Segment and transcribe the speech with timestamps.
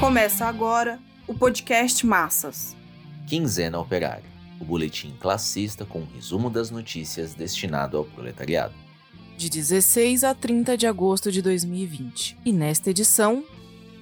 [0.00, 2.74] Começa agora o podcast Massas.
[3.26, 4.24] Quinzena Operária,
[4.58, 8.72] o boletim classista com um resumo das notícias destinado ao proletariado.
[9.36, 12.38] De 16 a 30 de agosto de 2020.
[12.46, 13.44] E nesta edição,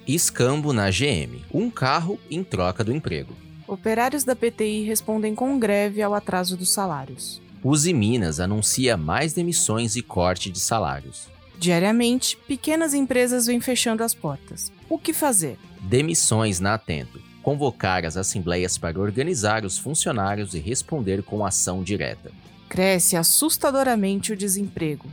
[0.06, 3.34] Escambo na GM, um carro em troca do emprego.
[3.66, 7.42] operários da PTI respondem com greve ao atraso dos salários.
[7.62, 11.28] Uzi Minas anuncia mais demissões e corte de salários.
[11.58, 14.70] Diariamente, pequenas empresas vêm fechando as portas.
[14.88, 15.58] O que fazer?
[15.80, 17.20] Demissões na Atento.
[17.42, 22.30] Convocar as assembleias para organizar os funcionários e responder com ação direta.
[22.68, 25.06] Cresce assustadoramente o desemprego.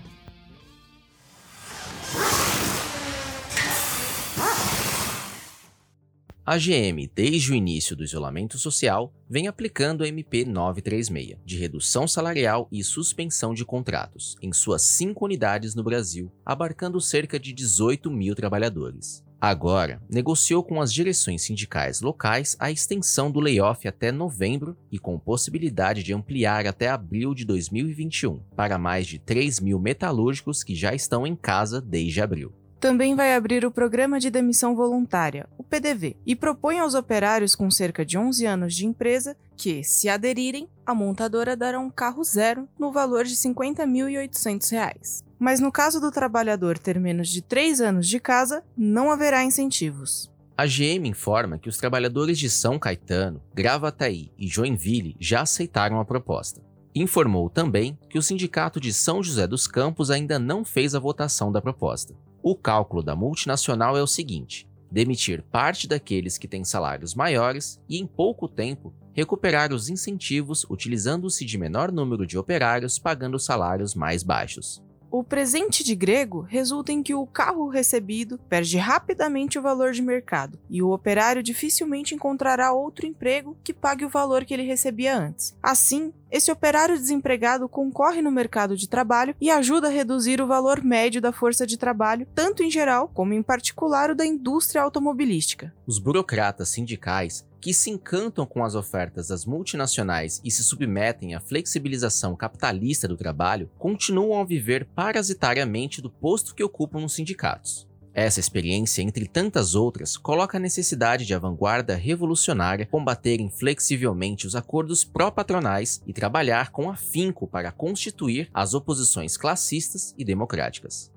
[6.47, 12.07] A GM, desde o início do isolamento social, vem aplicando a MP 936, de redução
[12.07, 18.11] salarial e suspensão de contratos, em suas cinco unidades no Brasil, abarcando cerca de 18
[18.11, 19.25] mil trabalhadores.
[19.41, 25.17] Agora, negociou com as direções sindicais locais a extensão do layoff até novembro e com
[25.17, 30.93] possibilidade de ampliar até abril de 2021 para mais de 3 mil metalúrgicos que já
[30.93, 32.53] estão em casa desde abril.
[32.85, 37.71] Também vai abrir o Programa de Demissão Voluntária, o PDV, e propõe aos operários com
[37.71, 42.69] cerca de 11 anos de empresa que, se aderirem, a montadora dará um carro zero
[42.77, 45.23] no valor de R$ 50.800.
[45.39, 50.31] Mas no caso do trabalhador ter menos de 3 anos de casa, não haverá incentivos.
[50.55, 56.05] A GM informa que os trabalhadores de São Caetano, Gravataí e Joinville já aceitaram a
[56.05, 56.61] proposta.
[56.93, 61.51] Informou também que o sindicato de São José dos Campos ainda não fez a votação
[61.51, 62.13] da proposta.
[62.47, 67.97] O cálculo da multinacional é o seguinte: demitir parte daqueles que têm salários maiores e,
[67.97, 74.21] em pouco tempo, recuperar os incentivos utilizando-se de menor número de operários pagando salários mais
[74.21, 74.79] baixos.
[75.17, 80.01] O presente de grego resulta em que o carro recebido perde rapidamente o valor de
[80.01, 85.17] mercado e o operário dificilmente encontrará outro emprego que pague o valor que ele recebia
[85.17, 85.55] antes.
[85.63, 90.83] Assim, esse operário desempregado concorre no mercado de trabalho e ajuda a reduzir o valor
[90.83, 95.73] médio da força de trabalho, tanto em geral como em particular o da indústria automobilística.
[95.87, 101.39] Os burocratas sindicais que se encantam com as ofertas das multinacionais e se submetem à
[101.39, 107.87] flexibilização capitalista do trabalho, continuam a viver parasitariamente do posto que ocupam nos sindicatos.
[108.15, 114.55] Essa experiência, entre tantas outras, coloca a necessidade de a vanguarda revolucionária combater inflexivelmente os
[114.55, 121.11] acordos pró-patronais e trabalhar com afinco para constituir as oposições classistas e democráticas.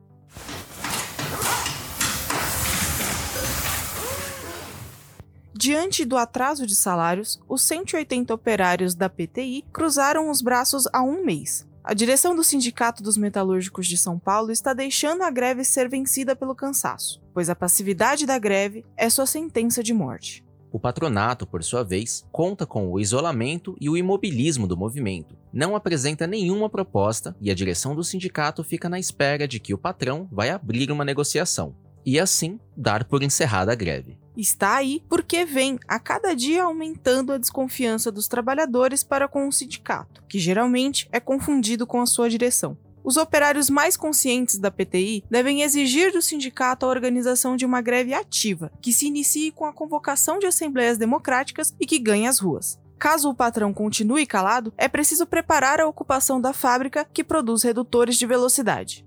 [5.61, 11.25] Diante do atraso de salários, os 180 operários da PTI cruzaram os braços há um
[11.25, 11.67] mês.
[11.83, 16.37] A direção do Sindicato dos Metalúrgicos de São Paulo está deixando a greve ser vencida
[16.37, 20.45] pelo cansaço, pois a passividade da greve é sua sentença de morte.
[20.71, 25.37] O patronato, por sua vez, conta com o isolamento e o imobilismo do movimento.
[25.53, 29.79] Não apresenta nenhuma proposta e a direção do sindicato fica na espera de que o
[29.79, 31.75] patrão vai abrir uma negociação
[32.07, 34.19] e assim dar por encerrada a greve.
[34.39, 39.53] Está aí porque vem a cada dia aumentando a desconfiança dos trabalhadores para com o
[39.53, 42.79] sindicato, que geralmente é confundido com a sua direção.
[43.03, 48.15] Os operários mais conscientes da PTI devem exigir do sindicato a organização de uma greve
[48.15, 52.79] ativa, que se inicie com a convocação de assembleias democráticas e que ganhe as ruas.
[52.97, 58.17] Caso o patrão continue calado, é preciso preparar a ocupação da fábrica que produz redutores
[58.17, 59.05] de velocidade.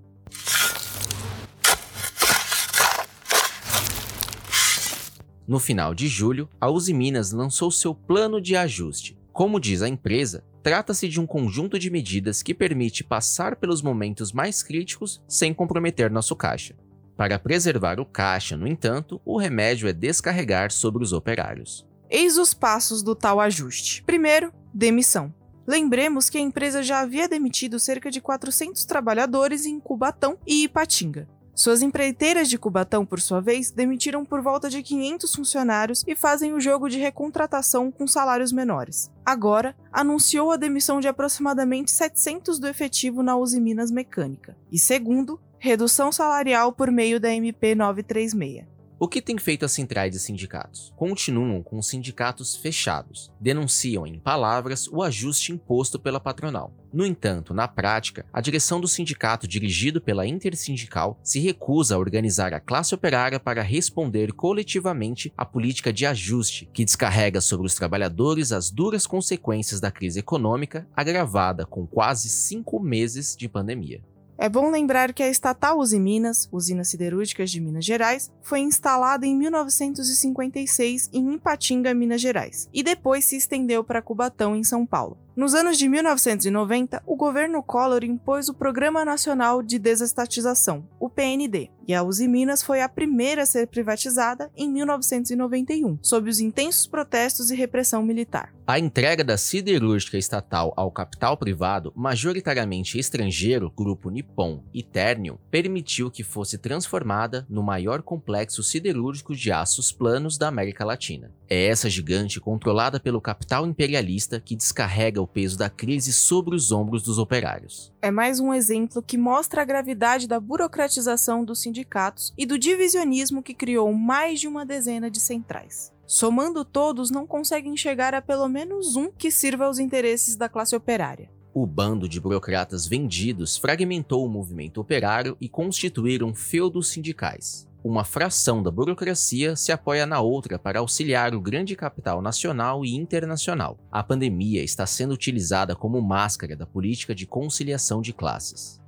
[5.46, 9.18] No final de julho, a Uzi Minas lançou seu plano de ajuste.
[9.32, 14.32] Como diz a empresa, trata-se de um conjunto de medidas que permite passar pelos momentos
[14.32, 16.76] mais críticos sem comprometer nosso caixa.
[17.16, 21.86] Para preservar o caixa, no entanto, o remédio é descarregar sobre os operários.
[22.08, 24.02] Eis os passos do tal ajuste.
[24.04, 25.34] Primeiro, demissão.
[25.66, 31.28] Lembremos que a empresa já havia demitido cerca de 400 trabalhadores em Cubatão e Ipatinga.
[31.54, 36.54] Suas empreiteiras de Cubatão, por sua vez, demitiram por volta de 500 funcionários e fazem
[36.54, 39.10] o jogo de recontratação com salários menores.
[39.24, 44.56] Agora, anunciou a demissão de aproximadamente 700 do efetivo na Uzi Minas Mecânica.
[44.70, 48.71] E segundo, redução salarial por meio da MP 936.
[49.02, 50.92] O que tem feito as centrais de sindicatos?
[50.94, 56.72] Continuam com os sindicatos fechados, denunciam em palavras o ajuste imposto pela patronal.
[56.92, 62.54] No entanto, na prática, a direção do sindicato, dirigido pela Intersindical, se recusa a organizar
[62.54, 68.52] a classe operária para responder coletivamente à política de ajuste, que descarrega sobre os trabalhadores
[68.52, 74.00] as duras consequências da crise econômica, agravada com quase cinco meses de pandemia.
[74.42, 79.36] É bom lembrar que a estatal Usiminas, Usinas Siderúrgicas de Minas Gerais, foi instalada em
[79.36, 85.16] 1956 em Ipatinga, Minas Gerais, e depois se estendeu para Cubatão, em São Paulo.
[85.36, 91.70] Nos anos de 1990, o governo Collor impôs o Programa Nacional de Desestatização, o PND,
[91.86, 96.86] e a Uzi Minas foi a primeira a ser privatizada em 1991, sob os intensos
[96.86, 98.52] protestos e repressão militar.
[98.66, 106.10] A entrega da siderúrgica estatal ao capital privado, majoritariamente estrangeiro, Grupo Nippon e Ternium, permitiu
[106.10, 111.32] que fosse transformada no maior complexo siderúrgico de aços planos da América Latina.
[111.48, 116.70] É essa gigante controlada pelo capital imperialista que descarrega o peso da crise sobre os
[116.70, 117.92] ombros dos operários.
[118.00, 123.42] É mais um exemplo que mostra a gravidade da burocratização dos sindicatos e do divisionismo
[123.42, 125.90] que criou mais de uma dezena de centrais.
[126.06, 130.76] Somando todos, não conseguem chegar a pelo menos um que sirva aos interesses da classe
[130.76, 131.30] operária.
[131.54, 137.66] O bando de burocratas vendidos fragmentou o movimento operário e constituíram feudos sindicais.
[137.84, 142.94] Uma fração da burocracia se apoia na outra para auxiliar o grande capital nacional e
[142.94, 143.78] internacional.
[143.90, 148.80] A pandemia está sendo utilizada como máscara da política de conciliação de classes.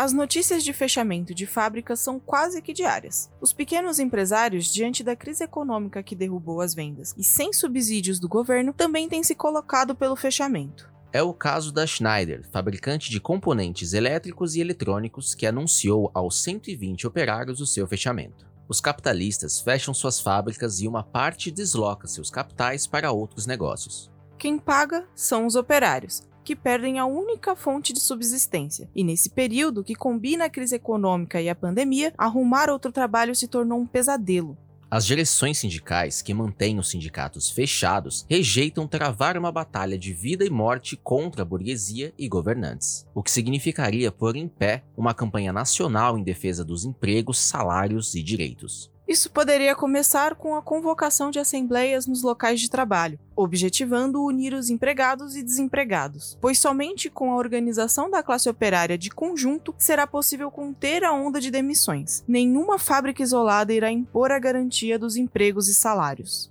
[0.00, 3.30] As notícias de fechamento de fábricas são quase que diárias.
[3.38, 8.26] Os pequenos empresários, diante da crise econômica que derrubou as vendas e sem subsídios do
[8.26, 10.90] governo, também têm se colocado pelo fechamento.
[11.12, 17.06] É o caso da Schneider, fabricante de componentes elétricos e eletrônicos, que anunciou aos 120
[17.06, 18.46] operários o seu fechamento.
[18.66, 24.10] Os capitalistas fecham suas fábricas e uma parte desloca seus capitais para outros negócios.
[24.38, 28.88] Quem paga são os operários, que perdem a única fonte de subsistência.
[28.94, 33.48] E nesse período, que combina a crise econômica e a pandemia, arrumar outro trabalho se
[33.48, 34.56] tornou um pesadelo.
[34.90, 40.50] As direções sindicais que mantêm os sindicatos fechados rejeitam travar uma batalha de vida e
[40.50, 46.18] morte contra a burguesia e governantes, o que significaria pôr em pé uma campanha nacional
[46.18, 48.90] em defesa dos empregos, salários e direitos.
[49.10, 54.70] Isso poderia começar com a convocação de assembleias nos locais de trabalho, objetivando unir os
[54.70, 60.48] empregados e desempregados, pois somente com a organização da classe operária de conjunto será possível
[60.48, 62.22] conter a onda de demissões.
[62.28, 66.48] Nenhuma fábrica isolada irá impor a garantia dos empregos e salários.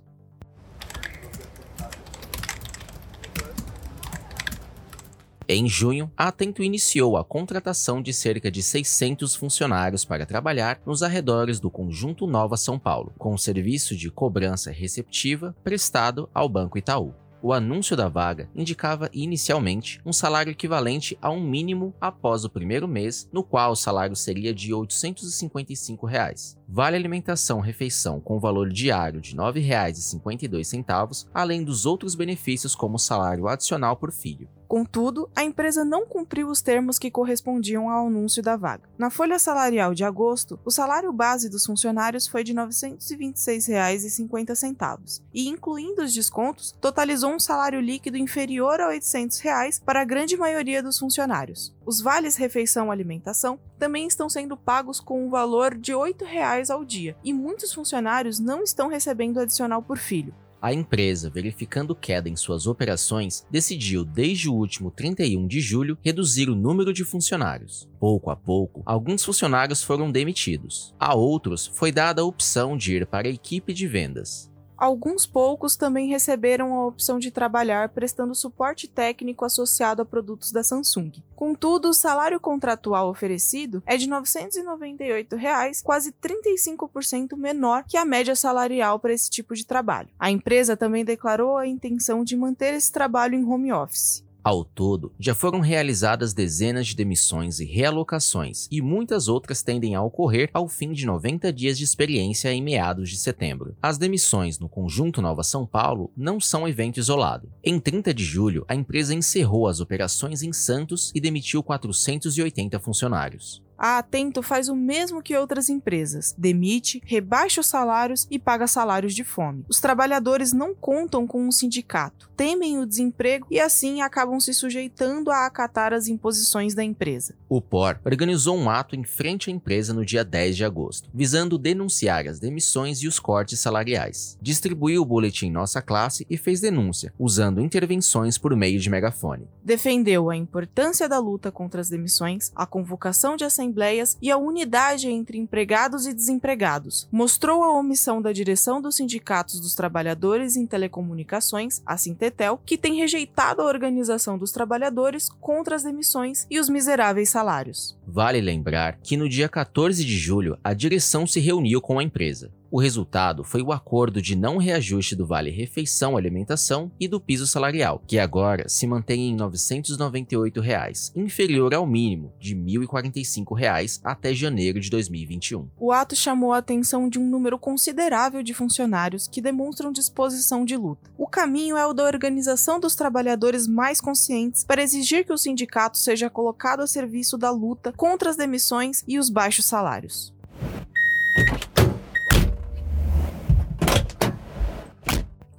[5.52, 11.02] Em junho, a Atento iniciou a contratação de cerca de 600 funcionários para trabalhar nos
[11.02, 17.12] arredores do Conjunto Nova São Paulo, com serviço de cobrança receptiva prestado ao Banco Itaú.
[17.42, 22.86] O anúncio da vaga indicava inicialmente um salário equivalente a um mínimo após o primeiro
[22.86, 26.56] mês, no qual o salário seria de 855 reais.
[26.68, 33.48] Vale alimentação refeição com valor diário de R$ 9,52, além dos outros benefícios como salário
[33.48, 34.48] adicional por filho.
[34.70, 38.88] Contudo, a empresa não cumpriu os termos que correspondiam ao anúncio da vaga.
[38.96, 45.48] Na folha salarial de agosto, o salário base dos funcionários foi de R$ 926,50 e,
[45.48, 50.80] incluindo os descontos, totalizou um salário líquido inferior a 800 reais para a grande maioria
[50.80, 51.74] dos funcionários.
[51.84, 57.16] Os vales refeição-alimentação também estão sendo pagos com um valor de 8 reais ao dia
[57.24, 60.32] e muitos funcionários não estão recebendo adicional por filho.
[60.62, 66.50] A empresa, verificando queda em suas operações, decidiu desde o último 31 de julho reduzir
[66.50, 67.88] o número de funcionários.
[67.98, 70.94] Pouco a pouco, alguns funcionários foram demitidos.
[70.98, 74.49] A outros foi dada a opção de ir para a equipe de vendas.
[74.80, 80.64] Alguns poucos também receberam a opção de trabalhar prestando suporte técnico associado a produtos da
[80.64, 81.12] Samsung.
[81.36, 88.34] Contudo, o salário contratual oferecido é de 998 reais, quase 35% menor que a média
[88.34, 90.08] salarial para esse tipo de trabalho.
[90.18, 94.24] A empresa também declarou a intenção de manter esse trabalho em home office.
[94.42, 100.02] Ao todo, já foram realizadas dezenas de demissões e realocações, e muitas outras tendem a
[100.02, 103.76] ocorrer ao fim de 90 dias de experiência em meados de setembro.
[103.82, 107.52] As demissões no Conjunto Nova São Paulo não são evento isolado.
[107.62, 113.62] Em 30 de julho, a empresa encerrou as operações em Santos e demitiu 480 funcionários.
[113.82, 119.14] A Atento faz o mesmo que outras empresas: demite, rebaixa os salários e paga salários
[119.14, 119.64] de fome.
[119.70, 125.30] Os trabalhadores não contam com um sindicato, temem o desemprego e assim acabam se sujeitando
[125.30, 127.34] a acatar as imposições da empresa.
[127.48, 131.56] O POR organizou um ato em frente à empresa no dia 10 de agosto, visando
[131.56, 134.36] denunciar as demissões e os cortes salariais.
[134.42, 139.48] Distribuiu o boletim Nossa Classe e fez denúncia, usando intervenções por meio de megafone.
[139.64, 144.36] Defendeu a importância da luta contra as demissões, a convocação de assembleias assembleias e a
[144.36, 147.08] unidade entre empregados e desempregados.
[147.10, 152.96] Mostrou a omissão da direção dos sindicatos dos trabalhadores em telecomunicações, a Sintetel, que tem
[152.96, 157.96] rejeitado a organização dos trabalhadores contra as demissões e os miseráveis salários.
[158.06, 162.50] Vale lembrar que no dia 14 de julho a direção se reuniu com a empresa.
[162.72, 167.44] O resultado foi o acordo de não reajuste do Vale Refeição Alimentação e do piso
[167.44, 174.32] salarial, que agora se mantém em 998 reais, inferior ao mínimo de 1.045 reais até
[174.32, 175.68] janeiro de 2021.
[175.76, 180.76] O ato chamou a atenção de um número considerável de funcionários que demonstram disposição de
[180.76, 181.10] luta.
[181.18, 185.98] O caminho é o da organização dos trabalhadores mais conscientes para exigir que o sindicato
[185.98, 190.32] seja colocado a serviço da luta contra as demissões e os baixos salários.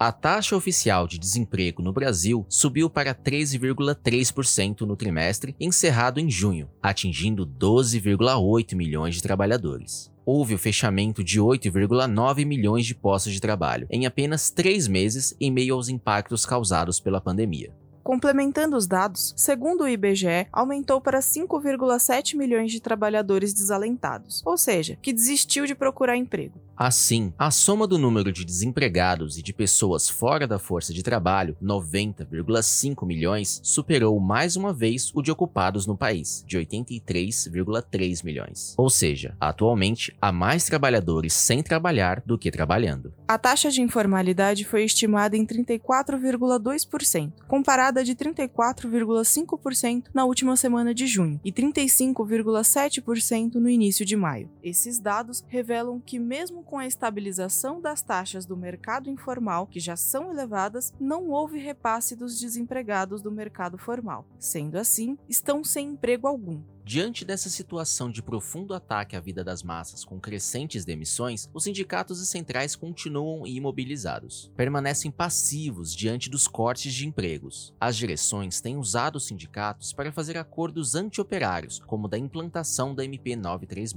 [0.04, 6.68] A taxa oficial de desemprego no Brasil subiu para 13,3% no trimestre encerrado em junho,
[6.82, 10.12] atingindo 12,8 milhões de trabalhadores.
[10.26, 15.52] Houve o fechamento de 8,9 milhões de postos de trabalho em apenas três meses em
[15.52, 17.72] meio aos impactos causados pela pandemia.
[18.04, 24.98] Complementando os dados, segundo o IBGE, aumentou para 5,7 milhões de trabalhadores desalentados, ou seja,
[25.00, 26.60] que desistiu de procurar emprego.
[26.76, 31.56] Assim, a soma do número de desempregados e de pessoas fora da força de trabalho,
[31.62, 38.74] 90,5 milhões, superou mais uma vez o de ocupados no país, de 83,3 milhões.
[38.78, 43.14] Ou seja, atualmente há mais trabalhadores sem trabalhar do que trabalhando.
[43.28, 51.06] A taxa de informalidade foi estimada em 34,2%, comparada de 34,5% na última semana de
[51.06, 54.50] junho e 35,7% no início de maio.
[54.64, 59.96] Esses dados revelam que, mesmo com a estabilização das taxas do mercado informal, que já
[59.96, 64.26] são elevadas, não houve repasse dos desempregados do mercado formal.
[64.40, 66.62] Sendo assim, estão sem emprego algum.
[66.84, 72.20] Diante dessa situação de profundo ataque à vida das massas com crescentes demissões, os sindicatos
[72.20, 74.52] e centrais continuam imobilizados.
[74.58, 77.74] Permanecem passivos diante dos cortes de empregos.
[77.80, 83.36] As direções têm usado os sindicatos para fazer acordos anti-operários, como da implantação da MP
[83.36, 83.94] 936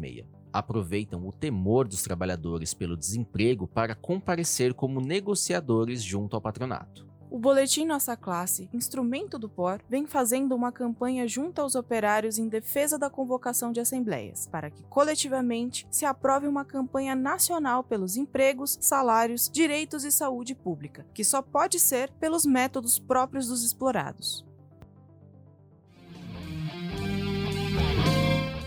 [0.55, 7.13] aproveitam o temor dos trabalhadores pelo desemprego para comparecer como negociadores junto ao patronato.
[7.29, 12.47] O Boletim Nossa Classe, instrumento do POR, vem fazendo uma campanha junto aos operários em
[12.47, 18.79] defesa da convocação de assembleias, para que coletivamente se aprove uma campanha nacional pelos empregos,
[18.81, 24.47] salários, direitos e saúde pública, que só pode ser pelos métodos próprios dos explorados.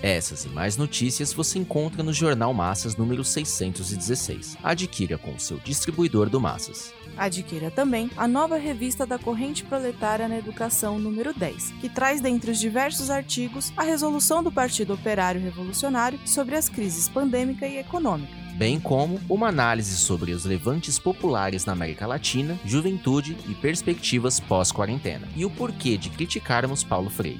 [0.07, 4.57] Essas e mais notícias você encontra no Jornal Massas número 616.
[4.63, 6.93] Adquira com o seu distribuidor do Massas.
[7.17, 12.51] Adquira também a nova revista da Corrente Proletária na Educação número 10, que traz dentre
[12.51, 18.47] os diversos artigos a resolução do Partido Operário Revolucionário sobre as crises pandêmica e econômica
[18.57, 25.27] bem como uma análise sobre os levantes populares na América Latina, juventude e perspectivas pós-quarentena,
[25.35, 27.39] e o porquê de criticarmos Paulo Freire.